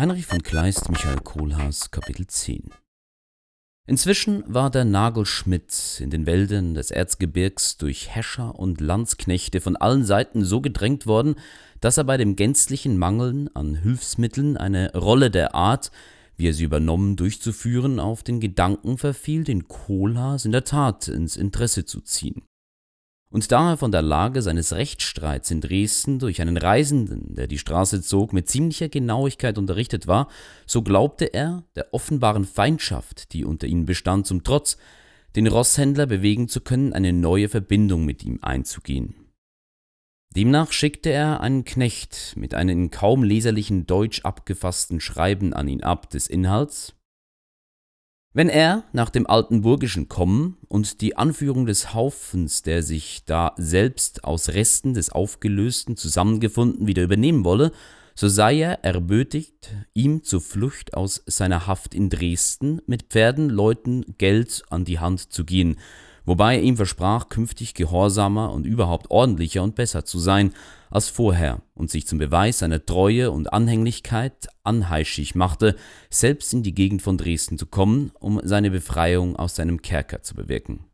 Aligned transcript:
Heinrich 0.00 0.24
von 0.24 0.42
Kleist, 0.42 0.88
Michael 0.88 1.18
Kohlhaas, 1.18 1.90
Kapitel 1.90 2.26
10 2.26 2.70
Inzwischen 3.86 4.42
war 4.46 4.70
der 4.70 4.86
Nagelschmidt 4.86 6.00
in 6.00 6.08
den 6.08 6.24
Wäldern 6.24 6.72
des 6.72 6.90
Erzgebirgs 6.90 7.76
durch 7.76 8.14
Häscher 8.16 8.58
und 8.58 8.80
Landsknechte 8.80 9.60
von 9.60 9.76
allen 9.76 10.06
Seiten 10.06 10.42
so 10.42 10.62
gedrängt 10.62 11.06
worden, 11.06 11.34
dass 11.80 11.98
er 11.98 12.04
bei 12.04 12.16
dem 12.16 12.34
gänzlichen 12.34 12.96
Mangeln 12.96 13.54
an 13.54 13.74
Hilfsmitteln 13.74 14.56
eine 14.56 14.90
Rolle 14.94 15.30
der 15.30 15.54
Art, 15.54 15.90
wie 16.38 16.48
er 16.48 16.54
sie 16.54 16.64
übernommen 16.64 17.16
durchzuführen, 17.16 18.00
auf 18.00 18.22
den 18.22 18.40
Gedanken 18.40 18.96
verfiel, 18.96 19.44
den 19.44 19.68
Kohlhaas 19.68 20.46
in 20.46 20.52
der 20.52 20.64
Tat 20.64 21.08
ins 21.08 21.36
Interesse 21.36 21.84
zu 21.84 22.00
ziehen 22.00 22.40
und 23.30 23.50
da 23.52 23.70
er 23.70 23.76
von 23.76 23.92
der 23.92 24.02
Lage 24.02 24.42
seines 24.42 24.72
Rechtsstreits 24.72 25.50
in 25.50 25.60
Dresden 25.60 26.18
durch 26.18 26.40
einen 26.40 26.56
Reisenden, 26.56 27.34
der 27.36 27.46
die 27.46 27.58
Straße 27.58 28.02
zog, 28.02 28.32
mit 28.32 28.48
ziemlicher 28.48 28.88
Genauigkeit 28.88 29.56
unterrichtet 29.56 30.08
war, 30.08 30.28
so 30.66 30.82
glaubte 30.82 31.26
er, 31.26 31.62
der 31.76 31.94
offenbaren 31.94 32.44
Feindschaft, 32.44 33.32
die 33.32 33.44
unter 33.44 33.68
ihnen 33.68 33.86
bestand, 33.86 34.26
zum 34.26 34.42
Trotz, 34.42 34.76
den 35.36 35.46
Rosshändler 35.46 36.06
bewegen 36.06 36.48
zu 36.48 36.60
können, 36.60 36.92
eine 36.92 37.12
neue 37.12 37.48
Verbindung 37.48 38.04
mit 38.04 38.24
ihm 38.24 38.40
einzugehen. 38.42 39.14
Demnach 40.34 40.72
schickte 40.72 41.10
er 41.10 41.40
einen 41.40 41.64
Knecht 41.64 42.34
mit 42.36 42.54
einem 42.54 42.84
in 42.84 42.90
kaum 42.90 43.22
leserlichen 43.22 43.86
Deutsch 43.86 44.24
abgefassten 44.24 45.00
Schreiben 45.00 45.52
an 45.52 45.68
ihn 45.68 45.82
ab 45.82 46.10
des 46.10 46.26
Inhalts, 46.26 46.94
wenn 48.32 48.48
er 48.48 48.84
nach 48.92 49.10
dem 49.10 49.26
Altenburgischen 49.26 50.08
kommen 50.08 50.56
und 50.68 51.00
die 51.00 51.16
Anführung 51.16 51.66
des 51.66 51.94
Haufens, 51.94 52.62
der 52.62 52.82
sich 52.82 53.24
da 53.24 53.54
selbst 53.56 54.24
aus 54.24 54.50
Resten 54.50 54.94
des 54.94 55.10
Aufgelösten 55.10 55.96
zusammengefunden, 55.96 56.86
wieder 56.86 57.02
übernehmen 57.02 57.44
wolle, 57.44 57.72
so 58.14 58.28
sei 58.28 58.60
er 58.60 58.84
erbötigt, 58.84 59.74
ihm 59.94 60.22
zur 60.22 60.40
Flucht 60.40 60.94
aus 60.94 61.22
seiner 61.26 61.66
Haft 61.66 61.94
in 61.94 62.10
Dresden 62.10 62.80
mit 62.86 63.04
Pferden, 63.04 63.48
Leuten, 63.48 64.14
Geld 64.18 64.62
an 64.70 64.84
die 64.84 64.98
Hand 64.98 65.32
zu 65.32 65.44
gehen, 65.44 65.76
wobei 66.30 66.58
er 66.58 66.62
ihm 66.62 66.76
versprach, 66.76 67.28
künftig 67.28 67.74
gehorsamer 67.74 68.52
und 68.52 68.64
überhaupt 68.64 69.10
ordentlicher 69.10 69.64
und 69.64 69.74
besser 69.74 70.04
zu 70.04 70.20
sein, 70.20 70.52
als 70.88 71.08
vorher 71.08 71.60
und 71.74 71.90
sich 71.90 72.06
zum 72.06 72.18
Beweis 72.20 72.60
seiner 72.60 72.86
Treue 72.86 73.32
und 73.32 73.52
Anhänglichkeit 73.52 74.46
anheischig 74.62 75.34
machte, 75.34 75.74
selbst 76.08 76.54
in 76.54 76.62
die 76.62 76.72
Gegend 76.72 77.02
von 77.02 77.18
Dresden 77.18 77.58
zu 77.58 77.66
kommen, 77.66 78.12
um 78.20 78.40
seine 78.44 78.70
Befreiung 78.70 79.34
aus 79.34 79.56
seinem 79.56 79.82
Kerker 79.82 80.22
zu 80.22 80.36
bewirken. 80.36 80.84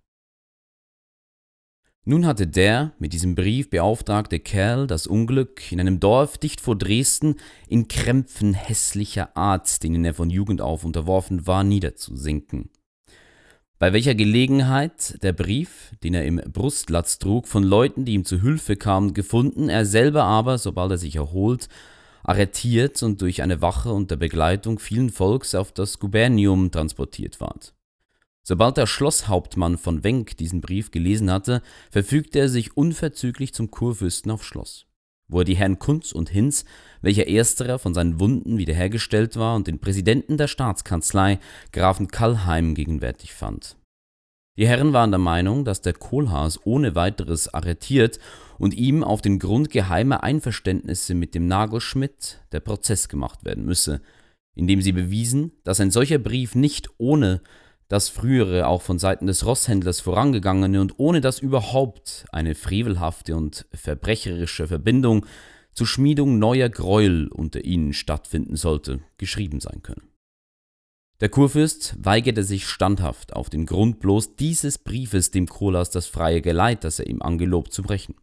Nun 2.06 2.24
hatte 2.24 2.46
der 2.46 2.92
mit 2.98 3.12
diesem 3.12 3.34
Brief 3.34 3.68
beauftragte 3.68 4.40
Kerl 4.40 4.86
das 4.86 5.06
Unglück, 5.06 5.70
in 5.70 5.80
einem 5.80 6.00
Dorf 6.00 6.38
dicht 6.38 6.62
vor 6.62 6.78
Dresden 6.78 7.34
in 7.68 7.88
Krämpfen 7.88 8.54
hässlicher 8.54 9.36
Art, 9.36 9.82
denen 9.82 10.02
er 10.06 10.14
von 10.14 10.30
Jugend 10.30 10.62
auf 10.62 10.82
unterworfen 10.86 11.46
war, 11.46 11.62
niederzusinken 11.62 12.70
bei 13.78 13.92
welcher 13.92 14.14
Gelegenheit 14.14 15.22
der 15.22 15.32
Brief, 15.32 15.92
den 16.02 16.14
er 16.14 16.24
im 16.24 16.36
Brustlatz 16.36 17.19
trug, 17.19 17.46
von 17.46 17.62
Leuten, 17.62 18.05
die 18.05 18.14
ihm 18.14 18.24
zu 18.24 18.41
Hilfe 18.41 18.77
kamen, 18.77 19.12
gefunden, 19.12 19.69
er 19.69 19.84
selber 19.84 20.24
aber, 20.24 20.56
sobald 20.56 20.92
er 20.92 20.98
sich 20.98 21.16
erholt, 21.16 21.69
arretiert 22.22 23.02
und 23.02 23.20
durch 23.20 23.42
eine 23.42 23.60
Wache 23.60 23.92
unter 23.92 24.16
Begleitung 24.16 24.78
vielen 24.78 25.10
Volks 25.10 25.54
auf 25.54 25.72
das 25.72 25.98
Gubernium 25.98 26.70
transportiert 26.70 27.41
ward. 27.41 27.74
Sobald 28.42 28.77
der 28.77 28.86
Schlosshauptmann 28.86 29.77
von 29.77 30.04
Wenk 30.04 30.36
diesen 30.36 30.60
Brief 30.60 30.91
gelesen 30.91 31.30
hatte, 31.30 31.62
verfügte 31.91 32.38
er 32.38 32.48
sich 32.48 32.77
unverzüglich 32.77 33.52
zum 33.52 33.70
Kurfürsten 33.70 34.30
auf 34.30 34.44
Schloss 34.44 34.86
wo 35.28 35.41
er 35.41 35.44
die 35.44 35.56
Herren 35.56 35.78
Kunz 35.78 36.12
und 36.12 36.31
Hinz, 36.31 36.64
welcher 37.03 37.28
ersterer 37.28 37.78
von 37.78 37.94
seinen 37.94 38.20
Wunden 38.20 38.59
wiederhergestellt 38.59 39.37
war, 39.37 39.56
und 39.56 39.66
den 39.66 39.78
Präsidenten 39.78 40.37
der 40.37 40.48
Staatskanzlei, 40.48 41.38
Grafen 41.72 42.09
Kallheim, 42.09 42.75
gegenwärtig 42.75 43.32
fand. 43.32 43.76
Die 44.59 44.66
Herren 44.66 44.92
waren 44.92 45.10
der 45.10 45.19
Meinung, 45.19 45.64
dass 45.64 45.82
der 45.82 45.92
Kohlhaas 45.92 46.60
ohne 46.64 46.94
weiteres 46.94 47.53
arretiert 47.53 48.19
und 48.59 48.72
ihm 48.75 49.04
auf 49.04 49.20
den 49.20 49.38
Grund 49.38 49.70
geheimer 49.70 50.22
Einverständnisse 50.22 51.14
mit 51.14 51.34
dem 51.34 51.47
Nagelschmidt 51.47 52.41
der 52.53 52.60
Prozess 52.60 53.08
gemacht 53.08 53.44
werden 53.44 53.66
müsse, 53.66 54.00
indem 54.54 54.81
sie 54.81 54.93
bewiesen, 54.93 55.53
dass 55.64 55.81
ein 55.81 55.91
solcher 55.91 56.19
Brief 56.19 56.54
nicht 56.54 56.88
ohne 56.97 57.43
das 57.88 58.08
frühere 58.08 58.66
auch 58.66 58.82
von 58.82 58.98
Seiten 58.98 59.26
des 59.26 59.47
Rosshändlers 59.47 60.00
vorangegangene 60.00 60.80
und 60.80 60.98
ohne 60.98 61.20
dass 61.20 61.38
überhaupt 61.38 62.24
eine 62.32 62.54
frevelhafte 62.54 63.36
und 63.36 63.66
verbrecherische 63.72 64.66
Verbindung 64.66 65.26
zur 65.72 65.86
Schmiedung 65.86 66.38
neuer 66.38 66.69
Gräuel 66.69 67.28
unter 67.28 67.64
ihnen 67.64 67.92
stattfinden 67.92 68.56
sollte, 68.56 69.00
geschrieben 69.19 69.60
sein 69.60 69.82
können. 69.82 70.08
Der 71.20 71.28
Kurfürst 71.28 71.96
weigerte 71.98 72.42
sich 72.42 72.66
standhaft 72.66 73.34
auf 73.34 73.48
den 73.48 73.64
Grund 73.66 74.00
bloß 74.00 74.36
dieses 74.36 74.78
Briefes 74.78 75.30
dem 75.30 75.46
Kohlhaas 75.46 75.91
das 75.91 76.06
freie 76.06 76.42
Geleit, 76.42 76.84
das 76.84 76.98
er 76.98 77.06
ihm 77.06 77.22
angelobt, 77.22 77.72
zu 77.72 77.82
brechen. 77.82 78.16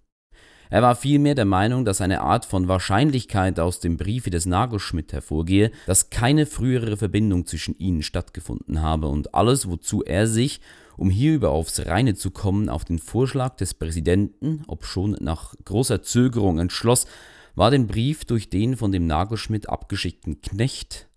Er 0.73 0.81
war 0.81 0.95
vielmehr 0.95 1.35
der 1.35 1.45
Meinung, 1.45 1.85
dass 1.85 2.01
eine 2.01 2.21
Art 2.21 2.45
von 2.45 2.67
Wahrscheinlichkeit 2.67 3.59
aus 3.59 3.79
dem 3.79 3.95
Briefe 3.95 4.31
des 4.31 4.47
Nagelschmidt 4.47 5.13
hervorgehe, 5.13 5.69
dass 5.85 6.09
keine 6.09 6.47
frühere 6.47 6.97
Verbindung 6.97 7.45
zwischen 7.45 7.77
ihnen 7.77 8.01
stattgefunden 8.01 8.81
habe 8.81 9.05
und 9.05 9.35
alles, 9.35 9.69
wozu 9.69 10.01
er 10.01 10.25
sich, 10.25 10.61
um 10.97 11.11
hierüber 11.11 11.51
aufs 11.51 11.85
Reine 11.85 12.15
zu 12.15 12.31
kommen, 12.31 12.69
auf 12.69 12.85
den 12.85 12.97
Vorschlag 12.97 13.55
des 13.57 13.75
Präsidenten, 13.75 14.63
obschon 14.65 15.15
nach 15.19 15.53
großer 15.63 16.01
Zögerung 16.01 16.57
entschloss, 16.57 17.05
war 17.53 17.69
den 17.69 17.85
Brief 17.85 18.25
durch 18.25 18.49
den 18.49 18.75
von 18.75 18.91
dem 18.91 19.05
Nagelschmidt 19.05 19.69
abgeschickten 19.69 20.41
Knecht 20.41 21.07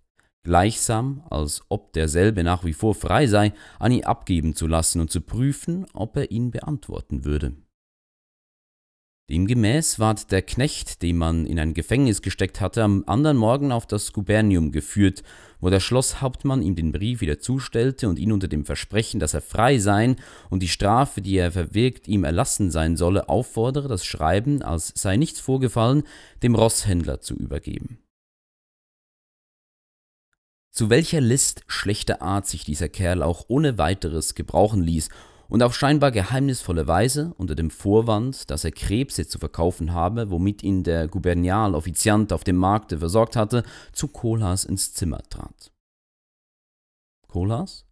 gleichsam, 0.45 1.23
als 1.31 1.63
ob 1.71 1.95
derselbe 1.95 2.45
nach 2.45 2.65
wie 2.65 2.75
vor 2.75 2.95
frei 2.95 3.27
sei, 3.27 3.55
an 3.79 3.91
ihn 3.91 4.05
abgeben 4.05 4.55
zu 4.55 4.67
lassen 4.67 5.01
und 5.01 5.11
zu 5.11 5.23
prüfen, 5.23 5.87
ob 5.95 6.15
er 6.19 6.31
ihn 6.31 6.51
beantworten 6.51 7.25
würde. 7.25 7.55
Demgemäß 9.29 9.99
ward 9.99 10.31
der 10.31 10.41
Knecht, 10.41 11.03
den 11.03 11.17
man 11.17 11.47
in 11.47 11.59
ein 11.59 11.75
Gefängnis 11.75 12.23
gesteckt 12.23 12.61
hatte, 12.61 12.85
am 12.85 13.03
anderen 13.09 13.37
Morgen 13.37 13.73
auf 13.73 13.85
das 13.85 14.13
Gubernium 14.13 14.71
geführt, 14.71 15.25
wo 15.59 15.69
der 15.69 15.81
Schlosshauptmann 15.81 16.63
ihm 16.63 16.77
den 16.77 16.93
Brief 16.93 17.21
wieder 17.21 17.41
zustellte 17.41 18.09
und 18.09 18.21
ihn 18.21 18.31
unter 18.31 18.47
dem 18.47 18.65
Versprechen, 18.65 19.19
dass 19.19 19.35
er 19.35 19.41
frei 19.41 19.79
sein 19.79 20.15
und 20.49 20.63
die 20.63 20.69
Strafe, 20.69 21.23
die 21.23 21.39
er 21.39 21.51
verwirkt, 21.51 22.07
ihm 22.07 22.23
erlassen 22.23 22.71
sein 22.71 22.97
solle, 22.97 23.29
auffordere, 23.29 23.89
das 23.89 24.05
Schreiben, 24.05 24.63
als 24.63 24.93
sei 24.95 25.17
nichts 25.17 25.41
vorgefallen, 25.41 26.05
dem 26.45 26.55
Rosshändler 26.55 27.21
zu 27.21 27.35
übergeben. 27.35 27.99
Zu 30.71 30.89
welcher 30.89 31.21
List 31.21 31.65
schlechter 31.67 32.23
Art 32.23 32.47
sich 32.47 32.63
dieser 32.63 32.89
Kerl 32.89 33.25
auch 33.25 33.47
ohne 33.49 33.77
weiteres 33.77 34.37
gebrauchen 34.37 34.83
ließ 34.83 35.09
und 35.49 35.63
auf 35.63 35.75
scheinbar 35.75 36.11
geheimnisvolle 36.11 36.87
Weise 36.87 37.33
unter 37.39 37.55
dem 37.55 37.71
Vorwand, 37.71 38.51
dass 38.51 38.65
er 38.65 38.73
Krebse 38.73 39.27
zu 39.27 39.39
verkaufen 39.39 39.93
habe, 39.93 40.31
womit 40.31 40.63
ihn 40.63 40.83
der 40.83 41.09
Gubernialoffiziant 41.09 42.33
auf 42.33 42.45
dem 42.45 42.57
Markte 42.57 42.99
versorgt 42.99 43.37
hatte, 43.37 43.63
zu 43.93 44.09
Kohlhaas 44.09 44.65
ins 44.65 44.95
Zimmer 44.95 45.23
trat. 45.31 45.73
Kohlhaas? 47.29 47.87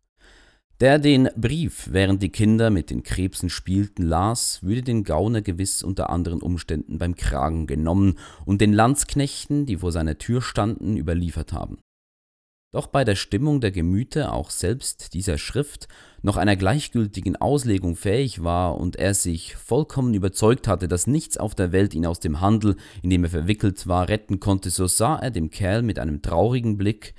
Der 0.81 0.99
den 0.99 1.29
Brief, 1.37 1.89
während 1.93 2.21
die 2.21 2.31
Kinder 2.31 2.69
mit 2.69 2.91
den 2.91 3.05
Krebsen 3.05 3.49
spielten, 3.49 4.03
las, 4.03 4.63
würde 4.63 4.83
den 4.83 5.05
Gauner 5.05 5.41
gewiss 5.41 5.85
unter 5.85 6.11
anderen 6.11 6.43
Umständen 6.43 6.99
beim 6.99 7.15
Kragen 7.15 7.69
genommen 7.69 8.19
und 8.45 8.61
den 8.61 8.73
Landsknechten, 8.73 9.67
die 9.67 9.77
vor 9.77 9.93
seiner 9.93 10.19
Tür 10.19 10.43
standen, 10.43 10.97
überliefert 10.97 11.53
haben. 11.53 11.79
Doch 12.75 12.89
bei 12.89 13.05
der 13.05 13.15
Stimmung 13.15 13.61
der 13.61 13.71
Gemüter 13.71 14.33
auch 14.33 14.51
selbst 14.51 15.15
dieser 15.15 15.39
Schrift 15.39 15.87
noch 16.23 16.37
einer 16.37 16.57
gleichgültigen 16.57 17.37
Auslegung 17.37 17.95
fähig 17.95 18.43
war 18.43 18.81
und 18.81 18.97
er 18.97 19.15
sich 19.15 19.55
vollkommen 19.55 20.13
überzeugt 20.13 20.67
hatte, 20.67 20.89
dass 20.89 21.07
nichts 21.07 21.37
auf 21.37 21.55
der 21.55 21.71
Welt 21.71 21.95
ihn 21.95 22.05
aus 22.05 22.19
dem 22.19 22.41
Handel, 22.41 22.75
in 23.01 23.11
dem 23.11 23.23
er 23.23 23.31
verwickelt 23.31 23.87
war, 23.87 24.09
retten 24.09 24.41
konnte, 24.41 24.71
so 24.71 24.89
sah 24.89 25.15
er 25.15 25.31
dem 25.31 25.51
Kerl 25.51 25.83
mit 25.83 26.01
einem 26.01 26.21
traurigen 26.21 26.77
Blick 26.77 27.15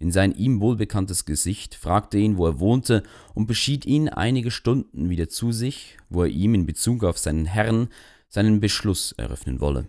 in 0.00 0.10
sein 0.10 0.34
ihm 0.34 0.60
wohlbekanntes 0.60 1.24
Gesicht, 1.24 1.76
fragte 1.76 2.18
ihn, 2.18 2.36
wo 2.36 2.48
er 2.48 2.58
wohnte, 2.58 3.04
und 3.32 3.46
beschied 3.46 3.86
ihn 3.86 4.08
einige 4.08 4.50
Stunden 4.50 5.08
wieder 5.08 5.28
zu 5.28 5.52
sich, 5.52 5.98
wo 6.08 6.24
er 6.24 6.30
ihm 6.30 6.52
in 6.52 6.66
Bezug 6.66 7.04
auf 7.04 7.16
seinen 7.16 7.46
Herrn 7.46 7.90
seinen 8.28 8.58
Beschluss 8.58 9.12
eröffnen 9.12 9.60
wolle. 9.60 9.86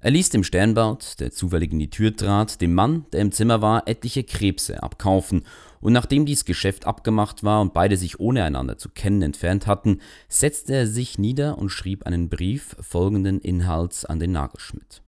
Er 0.00 0.12
ließ 0.12 0.30
dem 0.30 0.44
Sternbart, 0.44 1.18
der 1.18 1.32
zufällig 1.32 1.72
in 1.72 1.80
die 1.80 1.90
Tür 1.90 2.14
trat, 2.14 2.60
dem 2.60 2.72
Mann, 2.72 3.06
der 3.12 3.20
im 3.20 3.32
Zimmer 3.32 3.60
war, 3.62 3.88
etliche 3.88 4.22
Krebse 4.22 4.82
abkaufen, 4.82 5.44
und 5.80 5.92
nachdem 5.92 6.24
dies 6.24 6.44
Geschäft 6.44 6.86
abgemacht 6.86 7.42
war 7.42 7.60
und 7.60 7.74
beide 7.74 7.96
sich 7.96 8.20
ohne 8.20 8.44
einander 8.44 8.78
zu 8.78 8.88
kennen 8.88 9.22
entfernt 9.22 9.66
hatten, 9.66 10.00
setzte 10.28 10.74
er 10.74 10.86
sich 10.86 11.18
nieder 11.18 11.58
und 11.58 11.70
schrieb 11.70 12.06
einen 12.06 12.28
Brief 12.28 12.76
folgenden 12.80 13.40
Inhalts 13.40 14.04
an 14.04 14.20
den 14.20 14.32
Nagelschmidt. 14.32 15.02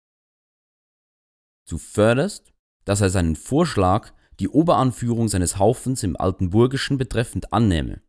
Zuvörderst, 1.66 2.54
dass 2.86 3.02
er 3.02 3.10
seinen 3.10 3.36
Vorschlag, 3.36 4.14
die 4.40 4.50
Oberanführung 4.50 5.28
seines 5.28 5.58
Haufens 5.58 6.04
im 6.04 6.16
Altenburgischen 6.16 6.98
betreffend 6.98 7.52
annehme, 7.52 8.02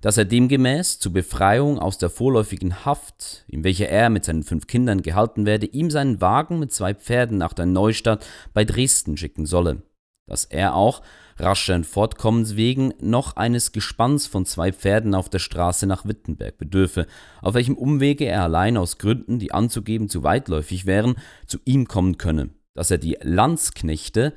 dass 0.00 0.18
er 0.18 0.24
demgemäß 0.24 0.98
zur 0.98 1.12
Befreiung 1.12 1.78
aus 1.78 1.98
der 1.98 2.10
vorläufigen 2.10 2.84
Haft, 2.84 3.44
in 3.48 3.64
welcher 3.64 3.88
er 3.88 4.10
mit 4.10 4.24
seinen 4.24 4.42
fünf 4.42 4.66
Kindern 4.66 5.02
gehalten 5.02 5.46
werde, 5.46 5.66
ihm 5.66 5.90
seinen 5.90 6.20
Wagen 6.20 6.58
mit 6.58 6.72
zwei 6.72 6.94
Pferden 6.94 7.38
nach 7.38 7.52
der 7.52 7.66
Neustadt 7.66 8.26
bei 8.54 8.64
Dresden 8.64 9.16
schicken 9.16 9.46
solle, 9.46 9.82
dass 10.26 10.44
er 10.44 10.74
auch, 10.74 11.02
rascheren 11.38 11.84
Fortkommens 11.84 12.56
wegen, 12.56 12.94
noch 13.00 13.36
eines 13.36 13.72
Gespanns 13.72 14.26
von 14.26 14.46
zwei 14.46 14.72
Pferden 14.72 15.14
auf 15.14 15.28
der 15.28 15.38
Straße 15.38 15.86
nach 15.86 16.06
Wittenberg 16.06 16.56
bedürfe, 16.56 17.06
auf 17.42 17.54
welchem 17.54 17.76
Umwege 17.76 18.24
er 18.24 18.42
allein 18.42 18.76
aus 18.76 18.98
Gründen, 18.98 19.38
die 19.38 19.52
anzugeben 19.52 20.08
zu 20.08 20.22
weitläufig 20.22 20.86
wären, 20.86 21.16
zu 21.46 21.58
ihm 21.64 21.88
kommen 21.88 22.16
könne, 22.16 22.50
dass 22.74 22.90
er 22.90 22.98
die 22.98 23.18
Landsknechte, 23.22 24.32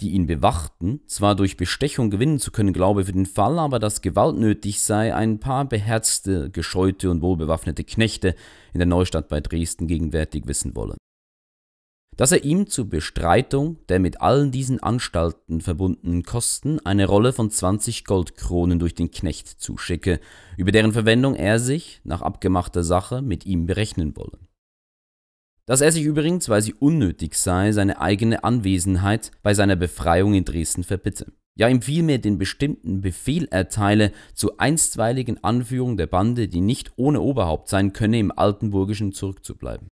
die 0.00 0.10
ihn 0.10 0.26
bewachten, 0.26 1.00
zwar 1.06 1.34
durch 1.34 1.56
Bestechung 1.56 2.10
gewinnen 2.10 2.38
zu 2.38 2.50
können 2.50 2.72
glaube 2.72 3.04
für 3.04 3.12
den 3.12 3.26
Fall, 3.26 3.58
aber 3.58 3.78
dass 3.78 4.02
Gewalt 4.02 4.36
nötig 4.38 4.80
sei, 4.80 5.14
ein 5.14 5.38
paar 5.38 5.64
beherzte, 5.64 6.50
gescheute 6.50 7.10
und 7.10 7.22
wohlbewaffnete 7.22 7.84
Knechte 7.84 8.34
in 8.72 8.78
der 8.78 8.86
Neustadt 8.86 9.28
bei 9.28 9.40
Dresden 9.40 9.86
gegenwärtig 9.86 10.46
wissen 10.46 10.74
wolle. 10.74 10.96
Dass 12.16 12.32
er 12.32 12.44
ihm 12.44 12.66
zur 12.66 12.86
Bestreitung 12.86 13.78
der 13.88 13.98
mit 13.98 14.20
allen 14.20 14.50
diesen 14.50 14.82
Anstalten 14.82 15.60
verbundenen 15.60 16.22
Kosten 16.22 16.78
eine 16.84 17.06
Rolle 17.06 17.32
von 17.32 17.50
20 17.50 18.04
Goldkronen 18.04 18.78
durch 18.78 18.94
den 18.94 19.10
Knecht 19.10 19.48
zuschicke, 19.48 20.20
über 20.56 20.72
deren 20.72 20.92
Verwendung 20.92 21.34
er 21.34 21.58
sich, 21.58 22.00
nach 22.04 22.20
abgemachter 22.20 22.84
Sache, 22.84 23.22
mit 23.22 23.46
ihm 23.46 23.66
berechnen 23.66 24.16
wolle 24.16 24.38
dass 25.70 25.82
er 25.82 25.92
sich 25.92 26.02
übrigens, 26.02 26.48
weil 26.48 26.62
sie 26.62 26.74
unnötig 26.74 27.36
sei, 27.36 27.70
seine 27.70 28.00
eigene 28.00 28.42
Anwesenheit 28.42 29.30
bei 29.44 29.54
seiner 29.54 29.76
Befreiung 29.76 30.34
in 30.34 30.44
Dresden 30.44 30.82
verbitte. 30.82 31.32
Ja, 31.56 31.68
ihm 31.68 31.80
vielmehr 31.80 32.18
den 32.18 32.38
bestimmten 32.38 33.02
Befehl 33.02 33.46
erteile 33.52 34.10
zur 34.34 34.60
einstweiligen 34.60 35.44
Anführung 35.44 35.96
der 35.96 36.08
Bande, 36.08 36.48
die 36.48 36.60
nicht 36.60 36.94
ohne 36.96 37.20
Oberhaupt 37.20 37.68
sein 37.68 37.92
könne, 37.92 38.18
im 38.18 38.36
Altenburgischen 38.36 39.12
zurückzubleiben. 39.12 39.86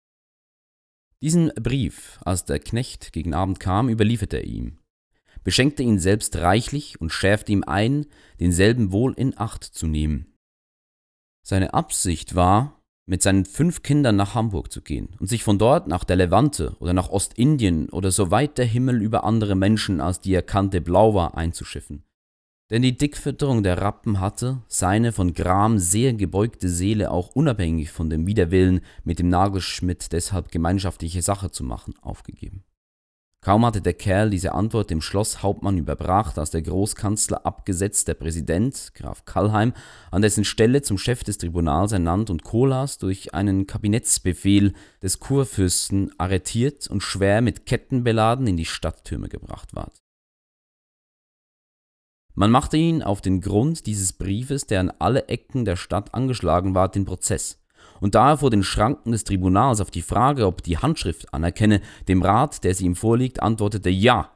Diesen 1.22 1.52
Brief, 1.62 2.22
als 2.24 2.46
der 2.46 2.60
Knecht 2.60 3.12
gegen 3.12 3.34
Abend 3.34 3.60
kam, 3.60 3.90
überlieferte 3.90 4.38
er 4.38 4.46
ihm, 4.46 4.80
beschenkte 5.44 5.84
ihn 5.84 6.00
selbst 6.00 6.38
reichlich 6.38 7.02
und 7.02 7.12
schärfte 7.12 7.52
ihm 7.52 7.66
ein, 7.66 8.06
denselben 8.40 8.94
wohl 8.94 9.14
in 9.18 9.38
Acht 9.38 9.66
zu 9.66 9.88
nehmen. 9.88 10.38
Seine 11.46 11.74
Absicht 11.74 12.34
war, 12.34 12.82
mit 13.06 13.22
seinen 13.22 13.46
fünf 13.46 13.84
Kindern 13.84 14.16
nach 14.16 14.34
Hamburg 14.34 14.72
zu 14.72 14.82
gehen 14.82 15.10
und 15.20 15.28
sich 15.28 15.44
von 15.44 15.58
dort 15.58 15.88
nach 15.88 16.04
der 16.04 16.16
Levante 16.16 16.76
oder 16.80 16.94
nach 16.94 17.10
Ostindien 17.10 17.90
oder 17.90 18.12
so 18.12 18.32
weit 18.32 18.58
der 18.58 18.66
Himmel 18.66 19.02
über 19.02 19.24
andere 19.24 19.56
Menschen 19.56 20.02
als 20.02 20.20
die 20.20 20.34
er 20.34 20.42
kannte 20.42 20.82
blau 20.82 21.14
war 21.14 21.38
einzuschiffen. 21.38 22.04
Denn 22.72 22.82
die 22.82 22.98
Dickfütterung 22.98 23.62
der 23.62 23.80
Rappen 23.80 24.20
hatte 24.20 24.64
seine 24.68 25.12
von 25.12 25.36
Gram 25.36 25.78
sehr 25.78 26.14
gebeugte 26.14 26.68
Seele 26.68 27.12
auch 27.12 27.30
unabhängig 27.36 27.92
von 27.92 28.10
dem 28.10 28.26
Widerwillen, 28.26 28.82
mit 29.04 29.20
dem 29.20 29.30
Nagelschmidt 29.30 30.12
deshalb 30.12 30.52
gemeinschaftliche 30.52 31.22
Sache 31.22 31.52
zu 31.52 31.64
machen, 31.64 31.94
aufgegeben. 32.02 32.64
Kaum 33.46 33.64
hatte 33.64 33.80
der 33.80 33.94
Kerl 33.94 34.32
diese 34.32 34.56
Antwort 34.56 34.90
dem 34.90 35.02
Schlosshauptmann 35.02 35.78
überbracht, 35.78 36.40
als 36.40 36.50
der 36.50 36.64
Großkanzler 36.64 37.46
abgesetzt 37.46 38.08
der 38.08 38.16
Präsident, 38.16 38.94
Graf 38.96 39.24
Kallheim, 39.26 39.74
an 40.10 40.24
dessen 40.24 40.44
Stelle 40.44 40.82
zum 40.82 40.98
Chef 40.98 41.24
des 41.24 41.38
Tribunals 41.38 41.92
ernannt 41.92 42.32
und 42.32 42.42
Kohlhaas 42.44 42.98
durch 42.98 43.36
einen 43.36 43.68
Kabinettsbefehl 43.68 44.74
des 45.04 45.20
Kurfürsten 45.20 46.12
arretiert 46.18 46.88
und 46.88 47.04
schwer 47.04 47.42
mit 47.42 47.68
Ketten 47.68 48.04
beladen 48.04 48.48
in 48.48 48.58
die 48.58 48.66
Stadttürme 48.66 49.30
gebracht 49.30 49.76
ward. 49.76 50.02
Man 52.34 52.50
machte 52.50 52.78
ihn 52.78 53.04
auf 53.04 53.22
den 53.22 53.42
Grund 53.42 53.86
dieses 53.86 54.14
Briefes, 54.14 54.66
der 54.66 54.80
an 54.80 54.92
alle 54.98 55.28
Ecken 55.28 55.66
der 55.66 55.76
Stadt 55.76 56.16
angeschlagen 56.16 56.74
ward, 56.74 56.96
den 56.96 57.06
Prozess 57.06 57.64
und 58.00 58.16
da 58.16 58.32
er 58.32 58.38
vor 58.38 58.50
den 58.50 58.64
Schranken 58.64 59.12
des 59.12 59.24
Tribunals 59.24 59.82
auf 59.82 59.92
die 59.92 60.02
Frage, 60.02 60.48
ob 60.48 60.64
die 60.64 60.78
Handschrift 60.78 61.34
anerkenne, 61.34 61.82
dem 62.08 62.22
Rat, 62.22 62.64
der 62.64 62.76
sie 62.76 62.86
ihm 62.86 62.96
vorliegt, 62.96 63.42
antwortete 63.42 63.90
Ja. 63.90 64.32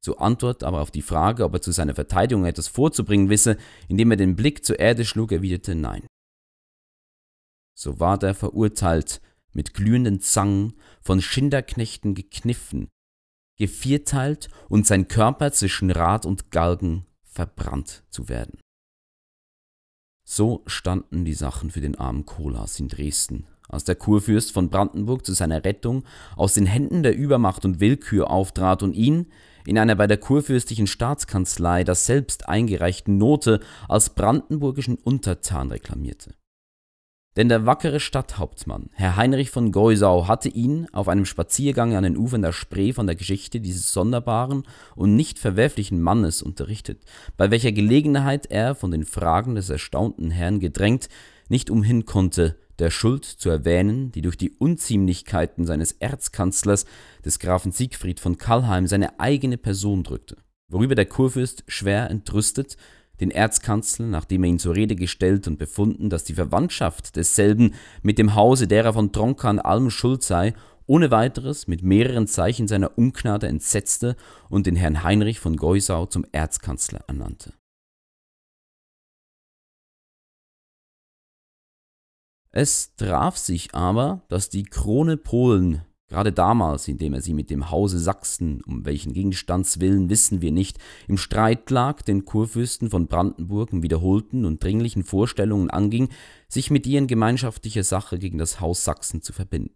Zur 0.00 0.20
Antwort 0.20 0.64
aber 0.64 0.82
auf 0.82 0.90
die 0.90 1.02
Frage, 1.02 1.44
ob 1.44 1.54
er 1.54 1.62
zu 1.62 1.72
seiner 1.72 1.94
Verteidigung 1.94 2.44
etwas 2.44 2.68
vorzubringen 2.68 3.30
wisse, 3.30 3.56
indem 3.88 4.10
er 4.10 4.18
den 4.18 4.36
Blick 4.36 4.64
zur 4.64 4.78
Erde 4.78 5.04
schlug, 5.04 5.32
erwiderte 5.32 5.74
Nein. 5.74 6.06
So 7.74 8.00
ward 8.00 8.22
er 8.22 8.34
verurteilt, 8.34 9.20
mit 9.52 9.74
glühenden 9.74 10.20
Zangen, 10.20 10.74
von 11.00 11.22
Schinderknechten 11.22 12.14
gekniffen, 12.14 12.88
gevierteilt 13.56 14.48
und 14.68 14.86
sein 14.86 15.08
Körper 15.08 15.52
zwischen 15.52 15.90
Rad 15.90 16.26
und 16.26 16.50
Galgen 16.50 17.06
verbrannt 17.22 18.04
zu 18.10 18.28
werden. 18.28 18.58
So 20.24 20.62
standen 20.66 21.24
die 21.24 21.34
Sachen 21.34 21.70
für 21.70 21.80
den 21.80 21.96
armen 21.96 22.24
Kolas 22.24 22.80
in 22.80 22.88
Dresden, 22.88 23.46
als 23.68 23.84
der 23.84 23.94
Kurfürst 23.94 24.52
von 24.52 24.70
Brandenburg 24.70 25.24
zu 25.26 25.34
seiner 25.34 25.64
Rettung 25.64 26.04
aus 26.34 26.54
den 26.54 26.66
Händen 26.66 27.02
der 27.02 27.14
Übermacht 27.14 27.64
und 27.64 27.78
Willkür 27.78 28.30
auftrat 28.30 28.82
und 28.82 28.94
ihn 28.94 29.26
in 29.66 29.78
einer 29.78 29.94
bei 29.94 30.06
der 30.06 30.18
kurfürstlichen 30.18 30.86
Staatskanzlei 30.86 31.84
das 31.84 32.06
selbst 32.06 32.48
eingereichten 32.48 33.18
Note 33.18 33.60
als 33.88 34.10
brandenburgischen 34.10 34.96
Untertan 34.96 35.70
reklamierte. 35.70 36.34
Denn 37.36 37.48
der 37.48 37.66
wackere 37.66 37.98
Stadthauptmann, 37.98 38.90
Herr 38.92 39.16
Heinrich 39.16 39.50
von 39.50 39.72
Geusau, 39.72 40.28
hatte 40.28 40.48
ihn 40.48 40.86
auf 40.92 41.08
einem 41.08 41.24
Spaziergang 41.24 41.96
an 41.96 42.04
den 42.04 42.16
Ufern 42.16 42.42
der 42.42 42.52
Spree 42.52 42.92
von 42.92 43.08
der 43.08 43.16
Geschichte 43.16 43.60
dieses 43.60 43.92
sonderbaren 43.92 44.62
und 44.94 45.16
nicht 45.16 45.40
verwerflichen 45.40 46.00
Mannes 46.00 46.42
unterrichtet, 46.42 47.02
bei 47.36 47.50
welcher 47.50 47.72
Gelegenheit 47.72 48.46
er, 48.46 48.76
von 48.76 48.92
den 48.92 49.04
Fragen 49.04 49.56
des 49.56 49.68
erstaunten 49.68 50.30
Herrn 50.30 50.60
gedrängt, 50.60 51.08
nicht 51.48 51.70
umhin 51.70 52.04
konnte, 52.04 52.56
der 52.78 52.90
Schuld 52.90 53.24
zu 53.24 53.50
erwähnen, 53.50 54.12
die 54.12 54.22
durch 54.22 54.36
die 54.36 54.50
Unziemlichkeiten 54.50 55.66
seines 55.66 55.92
Erzkanzlers, 55.92 56.86
des 57.24 57.40
Grafen 57.40 57.72
Siegfried 57.72 58.20
von 58.20 58.38
Kallheim, 58.38 58.86
seine 58.86 59.18
eigene 59.18 59.58
Person 59.58 60.04
drückte, 60.04 60.36
worüber 60.68 60.94
der 60.94 61.06
Kurfürst 61.06 61.64
schwer 61.66 62.10
entrüstet 62.10 62.76
den 63.20 63.30
Erzkanzler, 63.30 64.06
nachdem 64.06 64.44
er 64.44 64.50
ihn 64.50 64.58
zur 64.58 64.74
Rede 64.74 64.96
gestellt 64.96 65.46
und 65.46 65.58
befunden, 65.58 66.10
dass 66.10 66.24
die 66.24 66.34
Verwandtschaft 66.34 67.16
desselben 67.16 67.74
mit 68.02 68.18
dem 68.18 68.34
Hause 68.34 68.66
derer 68.66 68.92
von 68.92 69.12
Tronka 69.12 69.48
an 69.48 69.58
allem 69.58 69.90
schuld 69.90 70.22
sei, 70.22 70.54
ohne 70.86 71.10
weiteres 71.10 71.66
mit 71.66 71.82
mehreren 71.82 72.26
Zeichen 72.26 72.68
seiner 72.68 72.98
Ungnade 72.98 73.46
entsetzte 73.48 74.16
und 74.50 74.66
den 74.66 74.76
Herrn 74.76 75.02
Heinrich 75.02 75.40
von 75.40 75.56
Geusau 75.56 76.06
zum 76.06 76.26
Erzkanzler 76.32 77.02
ernannte. 77.06 77.54
Es 82.50 82.94
traf 82.94 83.36
sich 83.36 83.74
aber, 83.74 84.22
dass 84.28 84.48
die 84.48 84.62
Krone 84.62 85.16
Polen 85.16 85.82
Gerade 86.08 86.32
damals, 86.32 86.86
indem 86.86 87.14
er 87.14 87.22
sie 87.22 87.32
mit 87.32 87.48
dem 87.48 87.70
Hause 87.70 87.98
Sachsen, 87.98 88.62
um 88.66 88.84
welchen 88.84 89.14
Gegenstands 89.14 89.80
willen 89.80 90.10
wissen 90.10 90.42
wir 90.42 90.52
nicht, 90.52 90.78
im 91.08 91.16
Streit 91.16 91.70
lag, 91.70 92.02
den 92.02 92.26
Kurfürsten 92.26 92.90
von 92.90 93.06
Brandenburg 93.06 93.72
in 93.72 93.82
wiederholten 93.82 94.44
und 94.44 94.62
dringlichen 94.62 95.02
Vorstellungen 95.02 95.70
anging, 95.70 96.10
sich 96.48 96.70
mit 96.70 96.86
ihr 96.86 96.98
in 96.98 97.06
gemeinschaftlicher 97.06 97.84
Sache 97.84 98.18
gegen 98.18 98.38
das 98.38 98.60
Haus 98.60 98.84
Sachsen 98.84 99.22
zu 99.22 99.32
verbinden. 99.32 99.74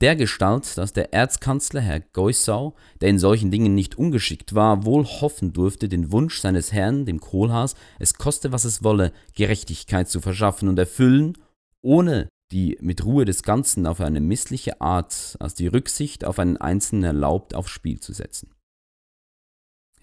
Dergestalt, 0.00 0.76
dass 0.76 0.92
der 0.92 1.14
Erzkanzler 1.14 1.80
Herr 1.80 2.00
Geusau, 2.00 2.74
der 3.00 3.10
in 3.10 3.20
solchen 3.20 3.52
Dingen 3.52 3.76
nicht 3.76 3.96
ungeschickt 3.96 4.54
war, 4.54 4.84
wohl 4.84 5.04
hoffen 5.04 5.52
durfte, 5.52 5.88
den 5.88 6.10
Wunsch 6.10 6.40
seines 6.40 6.72
Herrn, 6.72 7.06
dem 7.06 7.20
Kohlhaas, 7.20 7.76
es 8.00 8.14
koste 8.14 8.50
was 8.50 8.64
es 8.64 8.82
wolle, 8.82 9.12
Gerechtigkeit 9.36 10.08
zu 10.08 10.20
verschaffen 10.20 10.68
und 10.68 10.78
erfüllen, 10.80 11.38
ohne 11.80 12.28
die 12.52 12.78
mit 12.80 13.04
Ruhe 13.04 13.24
des 13.24 13.42
Ganzen 13.42 13.86
auf 13.86 14.00
eine 14.00 14.20
missliche 14.20 14.80
Art 14.80 15.36
als 15.40 15.54
die 15.54 15.66
Rücksicht 15.66 16.24
auf 16.24 16.38
einen 16.38 16.56
Einzelnen 16.56 17.04
erlaubt, 17.04 17.54
aufs 17.54 17.70
Spiel 17.70 18.00
zu 18.00 18.12
setzen. 18.12 18.50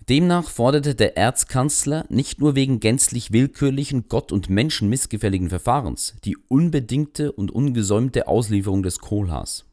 Demnach 0.09 0.49
forderte 0.49 0.95
der 0.95 1.15
Erzkanzler 1.15 2.05
nicht 2.09 2.41
nur 2.41 2.55
wegen 2.55 2.79
gänzlich 2.79 3.31
willkürlichen, 3.31 4.07
Gott 4.09 4.31
und 4.31 4.49
Menschen 4.49 4.89
missgefälligen 4.89 5.49
Verfahrens 5.49 6.15
die 6.23 6.35
unbedingte 6.47 7.31
und 7.31 7.51
ungesäumte 7.51 8.27
Auslieferung 8.27 8.81
des 8.81 8.99
Kohlhaas, 8.99 9.65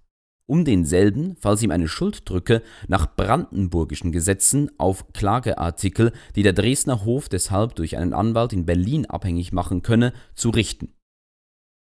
um 0.47 0.67
denselben, 0.67 1.37
falls 1.41 1.63
ihm 1.63 1.71
eine 1.71 1.89
Schuld 1.89 2.29
drücke, 2.29 2.63
nach 2.89 3.17
brandenburgischen 3.17 4.13
Gesetzen 4.13 4.71
auf 4.77 5.13
Klageartikel, 5.15 6.13
die 6.37 6.43
der 6.43 6.53
Dresdner 6.53 7.05
Hof 7.07 7.31
deshalb 7.31 7.75
durch 7.77 7.97
einen 7.97 8.13
Anwalt 8.13 8.53
in 8.53 8.67
Berlin 8.67 9.07
abhängig 9.07 9.53
machen 9.53 9.81
könne, 9.81 10.13
zu 10.35 10.51
richten 10.51 10.93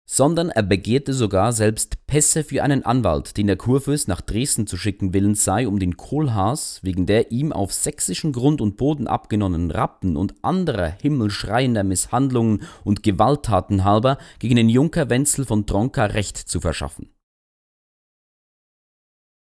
sondern 0.09 0.49
er 0.49 0.63
begehrte 0.63 1.13
sogar 1.13 1.51
selbst 1.51 2.07
Pässe 2.07 2.45
für 2.45 2.63
einen 2.63 2.85
Anwalt, 2.85 3.35
den 3.35 3.47
der 3.47 3.57
Kurfürst 3.57 4.07
nach 4.07 4.21
Dresden 4.21 4.65
zu 4.65 4.77
schicken 4.77 5.13
willens 5.13 5.43
sei, 5.43 5.67
um 5.67 5.79
den 5.79 5.97
Kohlhaas 5.97 6.79
wegen 6.81 7.05
der 7.05 7.31
ihm 7.31 7.51
auf 7.51 7.73
sächsischen 7.73 8.31
Grund 8.31 8.61
und 8.61 8.77
Boden 8.77 9.07
abgenommenen 9.07 9.69
Rappen 9.69 10.15
und 10.15 10.33
anderer 10.43 10.87
himmelschreiender 11.01 11.83
Misshandlungen 11.83 12.63
und 12.85 13.03
Gewalttaten 13.03 13.83
halber 13.83 14.17
gegen 14.39 14.55
den 14.55 14.69
Junker 14.69 15.09
Wenzel 15.09 15.45
von 15.45 15.65
Tronka 15.65 16.05
Recht 16.05 16.37
zu 16.37 16.61
verschaffen. 16.61 17.13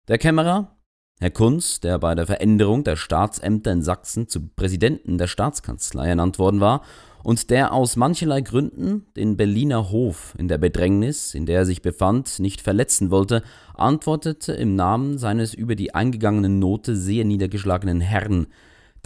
Der 0.08 0.18
Kämmerer, 0.18 0.76
Herr 1.20 1.30
Kunz, 1.30 1.80
der 1.80 1.98
bei 1.98 2.14
der 2.14 2.26
Veränderung 2.26 2.82
der 2.82 2.96
Staatsämter 2.96 3.72
in 3.72 3.82
Sachsen 3.82 4.28
zum 4.28 4.50
Präsidenten 4.54 5.16
der 5.16 5.28
Staatskanzlei 5.28 6.08
ernannt 6.08 6.40
worden 6.40 6.60
war 6.60 6.82
und 7.26 7.50
der 7.50 7.72
aus 7.72 7.96
mancherlei 7.96 8.40
Gründen 8.40 9.04
den 9.16 9.36
Berliner 9.36 9.90
Hof 9.90 10.36
in 10.38 10.46
der 10.46 10.58
Bedrängnis, 10.58 11.34
in 11.34 11.44
der 11.44 11.58
er 11.58 11.66
sich 11.66 11.82
befand, 11.82 12.38
nicht 12.38 12.60
verletzen 12.60 13.10
wollte, 13.10 13.42
antwortete 13.74 14.52
im 14.52 14.76
Namen 14.76 15.18
seines 15.18 15.52
über 15.52 15.74
die 15.74 15.92
eingegangenen 15.92 16.60
Note 16.60 16.94
sehr 16.94 17.24
niedergeschlagenen 17.24 18.00
Herrn, 18.00 18.46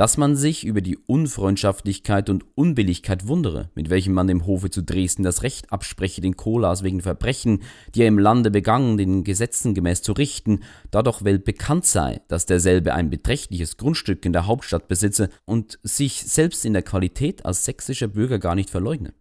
dass 0.00 0.16
man 0.16 0.35
sich 0.35 0.64
über 0.64 0.80
die 0.80 0.97
Unfreundschaftlichkeit 0.97 2.30
und 2.30 2.47
Unbilligkeit 2.54 3.28
wundere, 3.28 3.69
mit 3.75 3.90
welchem 3.90 4.14
man 4.14 4.28
dem 4.28 4.47
Hofe 4.47 4.71
zu 4.71 4.83
Dresden 4.83 5.25
das 5.25 5.42
Recht 5.42 5.71
abspreche, 5.71 6.23
den 6.23 6.38
Kohlhaas 6.38 6.83
wegen 6.83 7.02
Verbrechen, 7.02 7.61
die 7.95 8.00
er 8.00 8.09
im 8.09 8.19
Lande 8.19 8.50
begangen, 8.50 8.97
den 8.97 9.25
Gesetzen 9.25 9.75
gemäß 9.75 10.00
zu 10.00 10.12
richten, 10.12 10.61
da 10.90 11.02
doch 11.02 11.23
well 11.23 11.38
bekannt 11.38 11.85
sei, 11.85 12.23
dass 12.28 12.47
derselbe 12.47 12.95
ein 12.95 13.11
beträchtliches 13.11 13.76
Grundstück 13.76 14.25
in 14.25 14.33
der 14.33 14.47
Hauptstadt 14.47 14.88
besitze 14.88 15.28
und 15.45 15.78
sich 15.83 16.23
selbst 16.23 16.64
in 16.64 16.73
der 16.73 16.83
Qualität 16.83 17.45
als 17.45 17.66
sächsischer 17.66 18.09
Bürger 18.09 18.38
gar 18.38 18.54
nicht 18.54 18.71
verleugne. 18.71 19.12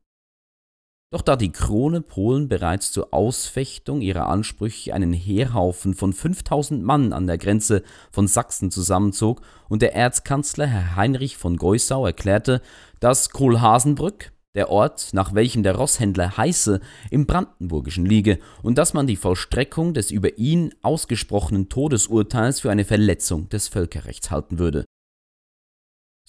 Doch 1.12 1.24
da 1.24 1.36
die 1.36 1.52
Krone 1.52 2.02
Polen 2.02 2.48
bereits 2.48 2.92
zur 2.92 3.16
Ausfechtung 3.16 4.02
ihrer 4.02 4.28
Ansprüche 4.28 4.94
einen 4.94 5.12
Heerhaufen 5.12 5.96
von 5.96 6.14
5000 6.14 6.84
Mann 6.84 7.14
an 7.14 7.26
der 7.26 7.40
Grenze 7.40 7.82
von 8.12 8.28
Sachsen 8.28 8.70
zusammenzog 8.70 9.42
und 9.70 9.82
der 9.82 9.96
Erzkanzler 9.96 10.68
Herr 10.68 10.96
Heinrich 10.96 11.36
von 11.36 11.58
Geusau 11.58 12.06
erklärte, 12.06 12.62
dass 13.00 13.32
Kohlhaasenbrück, 13.32 14.32
der 14.54 14.70
Ort, 14.70 15.10
nach 15.14 15.34
welchem 15.34 15.64
der 15.64 15.76
Rosshändler 15.76 16.38
heiße, 16.38 16.80
im 17.10 17.26
Brandenburgischen 17.26 18.06
liege 18.06 18.38
und 18.62 18.78
dass 18.78 18.94
man 18.94 19.08
die 19.08 19.16
Vollstreckung 19.16 19.96
des 19.96 20.12
über 20.12 20.38
ihn 20.38 20.76
ausgesprochenen 20.84 21.70
Todesurteils 21.70 22.60
für 22.60 22.70
eine 22.70 22.86
Verletzung 22.86 23.50
des 23.50 23.68
Völkerrechts 23.68 24.30
halten 24.30 24.60
würde. 24.60 24.86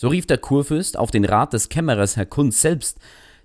So 0.01 0.09
rief 0.09 0.25
der 0.25 0.39
Kurfürst 0.39 0.99
auf 0.99 1.11
den 1.11 1.27
Rat 1.27 1.53
des 1.53 1.69
Kämmerers 1.69 2.17
Herr 2.17 2.25
Kunz 2.25 2.63
selbst, 2.63 2.99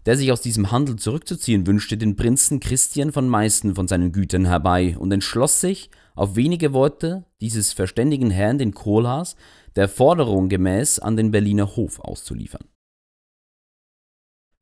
der 0.05 0.17
sich 0.17 0.31
aus 0.31 0.41
diesem 0.41 0.71
Handel 0.71 0.97
zurückzuziehen 0.97 1.65
wünschte, 1.65 1.97
den 1.97 2.15
Prinzen 2.15 2.59
Christian 2.59 3.11
von 3.11 3.27
Meißen 3.27 3.75
von 3.75 3.87
seinen 3.87 4.11
Gütern 4.11 4.45
herbei 4.45 4.95
und 4.97 5.11
entschloss 5.11 5.61
sich, 5.61 5.89
auf 6.15 6.35
wenige 6.35 6.73
Worte 6.73 7.25
dieses 7.41 7.73
verständigen 7.73 8.29
Herrn 8.29 8.57
den 8.57 8.73
Kohlhaas 8.73 9.35
der 9.75 9.89
Forderung 9.89 10.47
gemäß 10.47 10.99
an 10.99 11.17
den 11.17 11.31
Berliner 11.31 11.75
Hof 11.75 11.99
auszuliefern. 11.99 12.63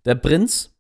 Der 0.06 0.16
Prinz, 0.16 0.74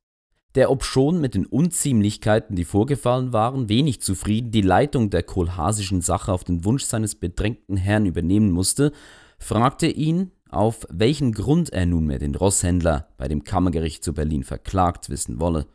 der 0.56 0.72
obschon 0.72 1.22
mit 1.22 1.36
den 1.36 1.46
Unziemlichkeiten, 1.46 2.56
die 2.56 2.66
vorgefallen 2.66 3.34
waren, 3.34 3.70
wenig 3.70 4.02
zufrieden 4.02 4.52
die 4.52 4.62
Leitung 4.62 5.10
der 5.10 5.24
kohlhaasischen 5.24 6.02
Sache 6.02 6.32
auf 6.32 6.44
den 6.44 6.66
Wunsch 6.66 6.84
seines 6.84 7.16
bedrängten 7.16 7.78
Herrn 7.78 8.06
übernehmen 8.06 8.52
musste, 8.52 8.92
fragte 9.38 9.88
ihn, 9.88 10.32
auf 10.56 10.88
welchen 10.90 11.32
Grund 11.32 11.72
er 11.72 11.86
nunmehr 11.86 12.20
den 12.20 12.36
Rosshändler 12.36 13.10
bei 13.18 13.28
dem 13.28 13.44
Kammergericht 13.44 14.04
zu 14.04 14.14
Berlin 14.14 14.44
verklagt 14.44 15.10
wissen 15.10 15.40
wolle. 15.40 15.68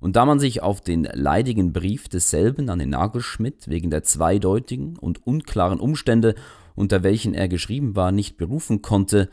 Und 0.00 0.16
da 0.16 0.26
man 0.26 0.40
sich 0.40 0.62
auf 0.62 0.80
den 0.80 1.04
leidigen 1.04 1.72
Brief 1.72 2.08
desselben 2.08 2.68
an 2.70 2.80
den 2.80 2.90
Nagelschmidt 2.90 3.68
wegen 3.68 3.88
der 3.88 4.02
zweideutigen 4.02 4.96
und 4.98 5.24
unklaren 5.24 5.78
Umstände, 5.78 6.34
unter 6.74 7.02
welchen 7.04 7.34
er 7.34 7.48
geschrieben 7.48 7.94
war, 7.94 8.10
nicht 8.10 8.36
berufen 8.36 8.82
konnte, 8.82 9.28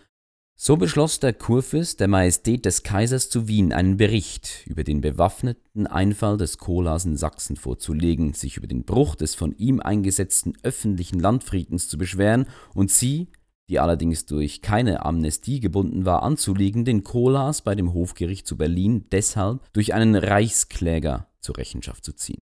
so 0.62 0.76
beschloss 0.76 1.22
der 1.22 1.32
Kurfürst 1.32 2.02
der 2.02 2.10
Majestät 2.10 2.66
des 2.66 2.84
Kaisers 2.84 3.30
zu 3.30 3.48
Wien 3.48 3.72
einen 3.72 3.96
Bericht 3.96 4.68
über 4.68 4.84
den 4.84 5.00
bewaffneten 5.00 5.88
Einfall 5.88 6.36
des 6.36 6.58
Kohlers 6.58 7.06
in 7.06 7.16
Sachsen 7.16 7.56
vorzulegen, 7.56 8.34
sich 8.34 8.58
über 8.58 8.68
den 8.68 8.84
Bruch 8.84 9.16
des 9.16 9.36
von 9.36 9.56
ihm 9.58 9.80
eingesetzten 9.80 10.58
öffentlichen 10.62 11.20
Landfriedens 11.20 11.88
zu 11.88 11.98
beschweren 11.98 12.46
und 12.76 12.92
sie 12.92 13.30
die 13.70 13.80
allerdings 13.80 14.26
durch 14.26 14.62
keine 14.62 15.06
Amnestie 15.06 15.60
gebunden 15.60 16.06
war, 16.06 16.24
anzulegen, 16.24 16.86
den 16.86 17.04
Kohlhaas 17.04 17.62
bei 17.62 17.76
dem 17.76 17.94
Hofgericht 17.94 18.48
zu 18.48 18.58
Berlin 18.58 19.06
deshalb 19.12 19.72
durch 19.74 19.94
einen 19.94 20.16
Reichskläger 20.16 21.28
zur 21.40 21.58
Rechenschaft 21.58 22.04
zu 22.04 22.14
ziehen. 22.14 22.40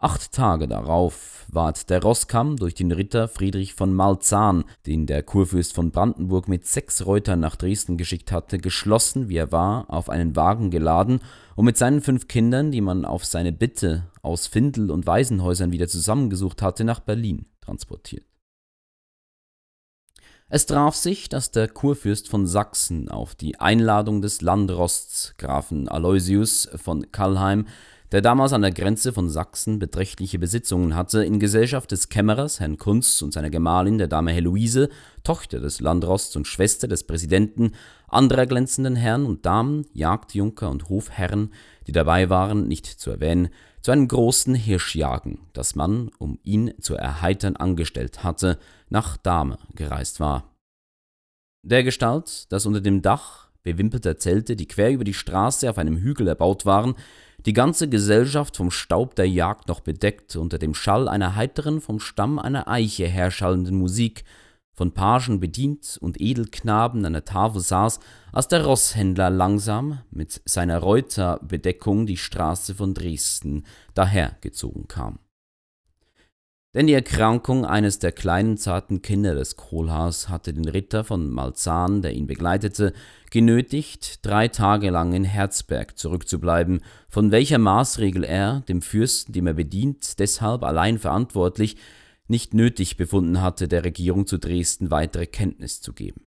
Acht 0.00 0.30
Tage 0.30 0.68
darauf 0.68 1.44
ward 1.48 1.90
der 1.90 2.00
Rosskamm 2.00 2.56
durch 2.56 2.74
den 2.74 2.92
Ritter 2.92 3.26
Friedrich 3.26 3.74
von 3.74 3.92
Malzahn, 3.92 4.62
den 4.86 5.06
der 5.06 5.24
Kurfürst 5.24 5.74
von 5.74 5.90
Brandenburg 5.90 6.46
mit 6.46 6.64
sechs 6.64 7.04
Reutern 7.04 7.40
nach 7.40 7.56
Dresden 7.56 7.96
geschickt 7.96 8.30
hatte, 8.30 8.58
geschlossen, 8.58 9.28
wie 9.28 9.38
er 9.38 9.50
war, 9.50 9.90
auf 9.90 10.08
einen 10.08 10.36
Wagen 10.36 10.70
geladen 10.70 11.20
und 11.56 11.64
mit 11.64 11.76
seinen 11.76 12.00
fünf 12.00 12.28
Kindern, 12.28 12.70
die 12.70 12.80
man 12.80 13.04
auf 13.04 13.24
seine 13.24 13.50
Bitte 13.50 14.04
aus 14.22 14.46
Findel 14.46 14.92
und 14.92 15.08
Waisenhäusern 15.08 15.72
wieder 15.72 15.88
zusammengesucht 15.88 16.62
hatte, 16.62 16.84
nach 16.84 17.00
Berlin 17.00 17.46
transportiert. 17.60 18.24
Es 20.50 20.64
traf 20.64 20.94
sich, 20.94 21.28
dass 21.28 21.50
der 21.50 21.68
Kurfürst 21.68 22.30
von 22.30 22.46
Sachsen 22.46 23.10
auf 23.10 23.34
die 23.34 23.60
Einladung 23.60 24.22
des 24.22 24.40
Landrosts 24.40 25.34
Grafen 25.36 25.90
Aloysius 25.90 26.70
von 26.74 27.12
Kallheim, 27.12 27.66
der 28.12 28.22
damals 28.22 28.52
an 28.52 28.62
der 28.62 28.70
Grenze 28.70 29.12
von 29.12 29.28
Sachsen 29.28 29.78
beträchtliche 29.78 30.38
Besitzungen 30.38 30.94
hatte, 30.94 31.24
in 31.24 31.38
Gesellschaft 31.38 31.90
des 31.92 32.08
Kämmerers 32.08 32.58
Herrn 32.58 32.78
Kunz 32.78 33.20
und 33.20 33.32
seiner 33.32 33.50
Gemahlin 33.50 33.98
der 33.98 34.08
Dame 34.08 34.32
Heloise, 34.32 34.88
Tochter 35.24 35.60
des 35.60 35.80
Landrosts 35.80 36.36
und 36.36 36.46
Schwester 36.46 36.88
des 36.88 37.04
Präsidenten, 37.04 37.72
anderer 38.08 38.46
glänzenden 38.46 38.96
Herren 38.96 39.26
und 39.26 39.44
Damen, 39.44 39.86
Jagdjunker 39.92 40.70
und 40.70 40.88
Hofherren, 40.88 41.52
die 41.86 41.92
dabei 41.92 42.30
waren, 42.30 42.66
nicht 42.66 42.86
zu 42.86 43.10
erwähnen, 43.10 43.50
zu 43.82 43.90
einem 43.90 44.08
großen 44.08 44.54
Hirschjagen, 44.54 45.40
das 45.52 45.74
man, 45.74 46.10
um 46.18 46.38
ihn 46.42 46.72
zu 46.80 46.94
erheitern 46.94 47.56
angestellt 47.56 48.24
hatte, 48.24 48.58
nach 48.88 49.16
Dahme 49.18 49.58
gereist 49.74 50.18
war. 50.18 50.54
Dergestalt, 51.62 52.50
dass 52.50 52.66
unter 52.66 52.80
dem 52.80 53.02
Dach 53.02 53.48
bewimpelter 53.62 54.16
Zelte, 54.16 54.56
die 54.56 54.66
quer 54.66 54.90
über 54.90 55.04
die 55.04 55.14
Straße 55.14 55.68
auf 55.68 55.78
einem 55.78 55.98
Hügel 55.98 56.28
erbaut 56.28 56.64
waren, 56.64 56.94
die 57.46 57.52
ganze 57.52 57.88
Gesellschaft 57.88 58.56
vom 58.56 58.70
Staub 58.70 59.14
der 59.14 59.28
Jagd 59.28 59.68
noch 59.68 59.80
bedeckt, 59.80 60.36
unter 60.36 60.58
dem 60.58 60.74
Schall 60.74 61.08
einer 61.08 61.36
heiteren, 61.36 61.80
vom 61.80 62.00
Stamm 62.00 62.38
einer 62.38 62.68
Eiche 62.68 63.06
herschallenden 63.06 63.76
Musik, 63.76 64.24
von 64.78 64.92
Pagen 64.92 65.40
bedient 65.40 65.98
und 66.00 66.20
Edelknaben 66.20 67.04
an 67.04 67.12
der 67.12 67.24
Tafel 67.24 67.60
saß, 67.60 67.98
als 68.32 68.46
der 68.46 68.64
Rosshändler 68.64 69.28
langsam 69.28 70.02
mit 70.10 70.40
seiner 70.44 70.78
Reuterbedeckung 70.78 72.06
die 72.06 72.16
Straße 72.16 72.76
von 72.76 72.94
Dresden 72.94 73.64
dahergezogen 73.94 74.86
kam. 74.86 75.18
Denn 76.74 76.86
die 76.86 76.92
Erkrankung 76.92 77.64
eines 77.64 77.98
der 77.98 78.12
kleinen 78.12 78.58
zarten 78.58 79.00
Kinder 79.00 79.34
des 79.34 79.56
Kohlhaas 79.56 80.28
hatte 80.28 80.52
den 80.52 80.68
Ritter 80.68 81.02
von 81.02 81.30
Malzahn, 81.30 82.02
der 82.02 82.12
ihn 82.12 82.26
begleitete, 82.26 82.92
genötigt, 83.30 84.24
drei 84.24 84.48
Tage 84.48 84.90
lang 84.90 85.14
in 85.14 85.24
Herzberg 85.24 85.96
zurückzubleiben, 85.96 86.82
von 87.08 87.30
welcher 87.30 87.58
Maßregel 87.58 88.22
er, 88.22 88.60
dem 88.68 88.82
Fürsten, 88.82 89.32
dem 89.32 89.46
er 89.46 89.54
bedient, 89.54 90.18
deshalb 90.18 90.62
allein 90.62 90.98
verantwortlich, 90.98 91.76
nicht 92.26 92.52
nötig 92.52 92.98
befunden 92.98 93.40
hatte, 93.40 93.66
der 93.66 93.84
Regierung 93.84 94.26
zu 94.26 94.38
Dresden 94.38 94.90
weitere 94.90 95.26
Kenntnis 95.26 95.80
zu 95.80 95.94
geben. 95.94 96.27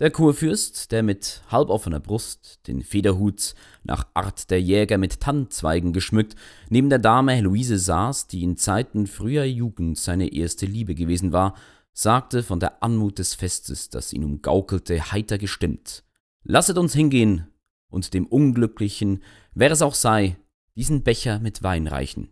Der 0.00 0.10
Kurfürst, 0.10 0.92
der 0.92 1.02
mit 1.02 1.42
halboffener 1.50 2.00
Brust, 2.00 2.66
den 2.66 2.82
Federhut 2.82 3.54
nach 3.82 4.06
Art 4.14 4.50
der 4.50 4.58
Jäger 4.58 4.96
mit 4.96 5.20
Tannenzweigen 5.20 5.92
geschmückt, 5.92 6.36
neben 6.70 6.88
der 6.88 6.98
Dame 6.98 7.32
Heloise 7.32 7.78
saß, 7.78 8.26
die 8.26 8.42
in 8.42 8.56
Zeiten 8.56 9.06
früher 9.06 9.44
Jugend 9.44 9.98
seine 9.98 10.32
erste 10.32 10.64
Liebe 10.64 10.94
gewesen 10.94 11.32
war, 11.32 11.54
sagte 11.92 12.42
von 12.42 12.60
der 12.60 12.82
Anmut 12.82 13.18
des 13.18 13.34
Festes, 13.34 13.90
das 13.90 14.14
ihn 14.14 14.24
umgaukelte, 14.24 15.12
heiter 15.12 15.36
gestimmt. 15.36 16.02
Lasset 16.44 16.78
uns 16.78 16.94
hingehen 16.94 17.48
und 17.90 18.14
dem 18.14 18.26
Unglücklichen, 18.26 19.22
wer 19.52 19.70
es 19.70 19.82
auch 19.82 19.94
sei, 19.94 20.38
diesen 20.76 21.02
Becher 21.02 21.40
mit 21.40 21.62
Wein 21.62 21.86
reichen. 21.86 22.30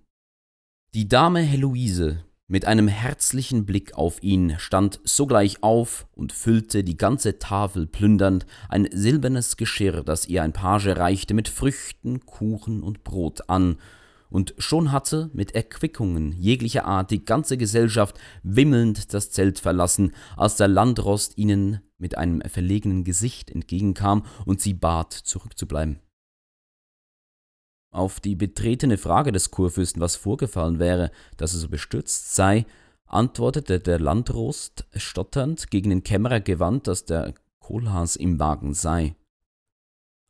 Die 0.94 1.06
Dame 1.06 1.40
Heloise, 1.40 2.24
mit 2.48 2.64
einem 2.64 2.88
herzlichen 2.88 3.66
Blick 3.66 3.94
auf 3.94 4.22
ihn, 4.22 4.54
stand 4.58 5.00
sogleich 5.04 5.62
auf 5.62 6.06
und 6.14 6.32
füllte 6.32 6.82
die 6.82 6.96
ganze 6.96 7.38
Tafel 7.38 7.86
plündernd 7.86 8.46
ein 8.70 8.88
silbernes 8.90 9.58
Geschirr, 9.58 10.02
das 10.02 10.26
ihr 10.26 10.42
ein 10.42 10.54
Page 10.54 10.88
reichte, 10.88 11.34
mit 11.34 11.48
Früchten, 11.48 12.24
Kuchen 12.24 12.82
und 12.82 13.04
Brot 13.04 13.48
an, 13.50 13.76
und 14.30 14.54
schon 14.58 14.92
hatte 14.92 15.30
mit 15.32 15.54
Erquickungen 15.54 16.32
jeglicher 16.32 16.84
Art 16.84 17.10
die 17.10 17.24
ganze 17.24 17.56
Gesellschaft 17.56 18.18
wimmelnd 18.42 19.14
das 19.14 19.30
Zelt 19.30 19.58
verlassen, 19.58 20.12
als 20.36 20.56
der 20.56 20.68
Landrost 20.68 21.38
ihnen 21.38 21.80
mit 21.98 22.16
einem 22.16 22.42
verlegenen 22.42 23.04
Gesicht 23.04 23.50
entgegenkam 23.50 24.24
und 24.44 24.60
sie 24.60 24.74
bat, 24.74 25.12
zurückzubleiben. 25.12 26.00
Auf 27.98 28.20
die 28.20 28.36
betretene 28.36 28.96
Frage 28.96 29.32
des 29.32 29.50
Kurfürsten, 29.50 30.00
was 30.00 30.14
vorgefallen 30.14 30.78
wäre, 30.78 31.10
dass 31.36 31.52
er 31.52 31.58
so 31.58 31.68
bestürzt 31.68 32.32
sei, 32.32 32.64
antwortete 33.06 33.80
der 33.80 33.98
Landrost 33.98 34.86
stotternd 34.94 35.68
gegen 35.72 35.90
den 35.90 36.04
Kämmerer 36.04 36.38
gewandt, 36.38 36.86
dass 36.86 37.06
der 37.06 37.34
Kohlhaas 37.58 38.14
im 38.14 38.38
Wagen 38.38 38.72
sei. 38.72 39.16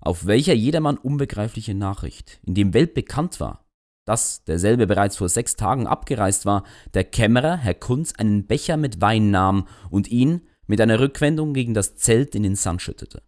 Auf 0.00 0.24
welcher 0.24 0.54
jedermann 0.54 0.96
unbegreifliche 0.96 1.74
Nachricht, 1.74 2.40
in 2.42 2.54
dem 2.54 2.72
Welt 2.72 2.94
bekannt 2.94 3.38
war, 3.38 3.66
dass 4.06 4.44
derselbe 4.44 4.86
bereits 4.86 5.18
vor 5.18 5.28
sechs 5.28 5.54
Tagen 5.54 5.86
abgereist 5.86 6.46
war, 6.46 6.64
der 6.94 7.04
Kämmerer, 7.04 7.58
Herr 7.58 7.74
Kunz, 7.74 8.14
einen 8.14 8.46
Becher 8.46 8.78
mit 8.78 9.02
Wein 9.02 9.30
nahm 9.30 9.68
und 9.90 10.08
ihn, 10.08 10.40
mit 10.66 10.80
einer 10.80 11.00
Rückwendung 11.00 11.52
gegen 11.52 11.74
das 11.74 11.96
Zelt 11.96 12.34
in 12.34 12.44
den 12.44 12.56
Sand 12.56 12.80
schüttete. 12.80 13.22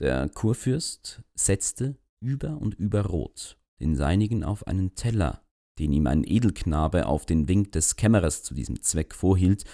Der 0.00 0.30
Kurfürst 0.30 1.20
setzte 1.34 1.98
über 2.22 2.56
und 2.58 2.74
über 2.74 3.02
Rot 3.02 3.58
den 3.82 3.96
seinigen 3.96 4.44
auf 4.44 4.66
einen 4.66 4.94
Teller, 4.94 5.42
den 5.78 5.92
ihm 5.92 6.06
ein 6.06 6.24
Edelknabe 6.24 7.06
auf 7.06 7.26
den 7.26 7.48
Wink 7.48 7.72
des 7.72 7.96
Kämmerers 7.96 8.42
zu 8.42 8.54
diesem 8.54 8.80
Zweck 8.80 9.14
vorhielt, 9.14 9.64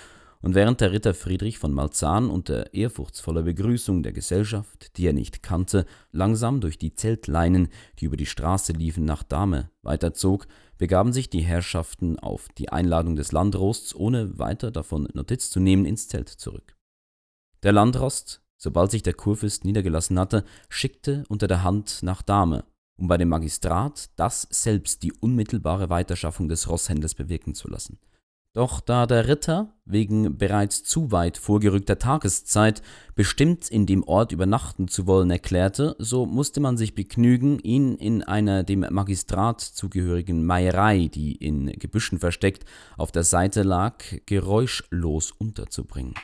und 0.40 0.54
während 0.54 0.80
der 0.80 0.92
Ritter 0.92 1.14
Friedrich 1.14 1.58
von 1.58 1.72
Malzahn 1.72 2.30
unter 2.30 2.72
ehrfurchtsvoller 2.72 3.42
Begrüßung 3.42 4.04
der 4.04 4.12
Gesellschaft, 4.12 4.96
die 4.96 5.04
er 5.04 5.12
nicht 5.12 5.42
kannte, 5.42 5.84
langsam 6.12 6.60
durch 6.60 6.78
die 6.78 6.94
Zeltleinen, 6.94 7.70
die 7.98 8.04
über 8.04 8.16
die 8.16 8.24
Straße 8.24 8.72
liefen, 8.72 9.04
nach 9.04 9.24
Dahme 9.24 9.72
weiterzog, 9.82 10.46
begaben 10.78 11.12
sich 11.12 11.28
die 11.28 11.40
Herrschaften 11.40 12.20
auf 12.20 12.46
die 12.56 12.68
Einladung 12.68 13.16
des 13.16 13.32
Landrosts, 13.32 13.96
ohne 13.96 14.38
weiter 14.38 14.70
davon 14.70 15.08
Notiz 15.12 15.50
zu 15.50 15.58
nehmen, 15.58 15.84
ins 15.84 16.06
Zelt 16.06 16.28
zurück. 16.28 16.76
Der 17.64 17.72
Landrost, 17.72 18.40
sobald 18.58 18.90
sich 18.90 19.02
der 19.02 19.14
Kurfürst 19.14 19.64
niedergelassen 19.64 20.18
hatte, 20.18 20.44
schickte 20.68 21.24
unter 21.28 21.46
der 21.46 21.62
Hand 21.62 22.00
nach 22.02 22.20
Dahme, 22.20 22.64
um 22.98 23.08
bei 23.08 23.16
dem 23.16 23.30
Magistrat 23.30 24.10
das 24.16 24.46
selbst 24.50 25.02
die 25.02 25.12
unmittelbare 25.12 25.88
Weiterschaffung 25.88 26.48
des 26.48 26.68
Rosshändlers 26.68 27.14
bewirken 27.14 27.54
zu 27.54 27.68
lassen. 27.70 27.98
Doch 28.54 28.80
da 28.80 29.06
der 29.06 29.28
Ritter 29.28 29.74
wegen 29.84 30.36
bereits 30.36 30.82
zu 30.82 31.12
weit 31.12 31.36
vorgerückter 31.36 31.98
Tageszeit 31.98 32.82
bestimmt 33.14 33.70
in 33.70 33.86
dem 33.86 34.02
Ort 34.02 34.32
übernachten 34.32 34.88
zu 34.88 35.06
wollen 35.06 35.30
erklärte, 35.30 35.94
so 35.98 36.26
musste 36.26 36.58
man 36.58 36.76
sich 36.76 36.94
begnügen, 36.94 37.60
ihn 37.60 37.94
in 37.94 38.24
einer 38.24 38.64
dem 38.64 38.84
Magistrat 38.90 39.60
zugehörigen 39.60 40.44
Meierei, 40.44 41.06
die 41.06 41.36
in 41.36 41.66
Gebüschen 41.66 42.18
versteckt 42.18 42.64
auf 42.96 43.12
der 43.12 43.22
Seite 43.22 43.62
lag, 43.62 44.02
geräuschlos 44.26 45.30
unterzubringen. 45.30 46.14